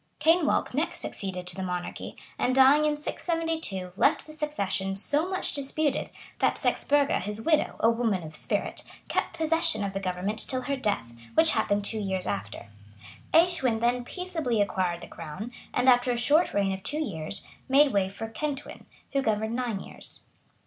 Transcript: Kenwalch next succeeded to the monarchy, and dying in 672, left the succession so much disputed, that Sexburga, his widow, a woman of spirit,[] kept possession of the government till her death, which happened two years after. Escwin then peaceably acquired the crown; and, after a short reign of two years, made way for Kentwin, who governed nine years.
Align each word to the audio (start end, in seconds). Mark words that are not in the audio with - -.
Kenwalch 0.19 0.73
next 0.73 0.99
succeeded 0.99 1.45
to 1.45 1.55
the 1.55 1.61
monarchy, 1.61 2.17
and 2.39 2.55
dying 2.55 2.85
in 2.85 2.99
672, 2.99 3.91
left 3.95 4.25
the 4.25 4.33
succession 4.33 4.95
so 4.95 5.29
much 5.29 5.53
disputed, 5.53 6.09
that 6.39 6.55
Sexburga, 6.55 7.21
his 7.21 7.39
widow, 7.43 7.75
a 7.81 7.89
woman 7.91 8.23
of 8.23 8.35
spirit,[] 8.35 8.81
kept 9.07 9.37
possession 9.37 9.83
of 9.83 9.93
the 9.93 9.99
government 9.99 10.39
till 10.39 10.63
her 10.63 10.75
death, 10.75 11.13
which 11.35 11.51
happened 11.51 11.85
two 11.85 11.99
years 11.99 12.25
after. 12.25 12.69
Escwin 13.31 13.79
then 13.79 14.03
peaceably 14.03 14.59
acquired 14.59 15.01
the 15.01 15.07
crown; 15.07 15.51
and, 15.71 15.87
after 15.87 16.11
a 16.11 16.17
short 16.17 16.51
reign 16.51 16.71
of 16.71 16.81
two 16.81 16.99
years, 16.99 17.45
made 17.69 17.93
way 17.93 18.09
for 18.09 18.27
Kentwin, 18.27 18.87
who 19.13 19.21
governed 19.21 19.55
nine 19.55 19.79
years. 19.81 20.23